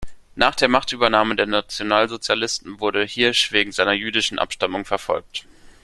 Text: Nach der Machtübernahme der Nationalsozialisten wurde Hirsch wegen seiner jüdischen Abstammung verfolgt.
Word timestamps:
Nach 0.33 0.55
der 0.55 0.67
Machtübernahme 0.67 1.35
der 1.35 1.45
Nationalsozialisten 1.45 2.79
wurde 2.79 3.03
Hirsch 3.05 3.51
wegen 3.51 3.71
seiner 3.71 3.91
jüdischen 3.93 4.39
Abstammung 4.39 4.83
verfolgt. 4.83 5.45